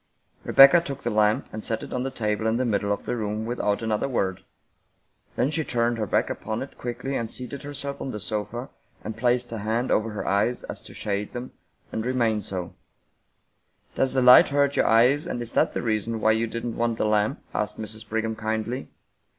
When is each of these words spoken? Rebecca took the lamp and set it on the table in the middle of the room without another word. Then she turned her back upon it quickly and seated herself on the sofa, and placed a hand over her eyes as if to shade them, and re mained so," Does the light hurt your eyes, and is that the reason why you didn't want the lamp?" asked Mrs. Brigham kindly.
Rebecca 0.43 0.81
took 0.81 1.03
the 1.03 1.11
lamp 1.11 1.47
and 1.53 1.63
set 1.63 1.83
it 1.83 1.93
on 1.93 2.01
the 2.01 2.09
table 2.09 2.47
in 2.47 2.57
the 2.57 2.65
middle 2.65 2.91
of 2.91 3.05
the 3.05 3.15
room 3.15 3.45
without 3.45 3.83
another 3.83 4.09
word. 4.09 4.43
Then 5.35 5.51
she 5.51 5.63
turned 5.63 5.99
her 5.99 6.07
back 6.07 6.31
upon 6.31 6.63
it 6.63 6.75
quickly 6.75 7.15
and 7.15 7.29
seated 7.29 7.61
herself 7.61 8.01
on 8.01 8.09
the 8.09 8.19
sofa, 8.19 8.71
and 9.03 9.15
placed 9.15 9.51
a 9.51 9.59
hand 9.59 9.91
over 9.91 10.09
her 10.09 10.25
eyes 10.27 10.63
as 10.63 10.79
if 10.81 10.87
to 10.87 10.93
shade 10.95 11.33
them, 11.33 11.51
and 11.91 12.03
re 12.03 12.13
mained 12.13 12.41
so," 12.41 12.73
Does 13.93 14.13
the 14.15 14.23
light 14.23 14.49
hurt 14.49 14.75
your 14.75 14.87
eyes, 14.87 15.27
and 15.27 15.39
is 15.39 15.53
that 15.53 15.73
the 15.73 15.83
reason 15.83 16.19
why 16.19 16.31
you 16.31 16.47
didn't 16.47 16.77
want 16.77 16.97
the 16.97 17.05
lamp?" 17.05 17.39
asked 17.53 17.77
Mrs. 17.79 18.09
Brigham 18.09 18.35
kindly. 18.35 18.89